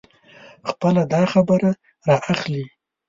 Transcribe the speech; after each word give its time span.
خپله 0.69 1.03
داخبره 1.13 1.69
را 2.07 2.15
اخلي. 2.31 2.65